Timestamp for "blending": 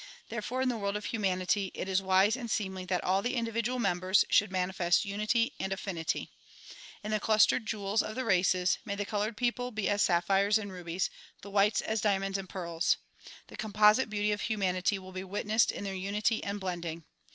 16.59-17.03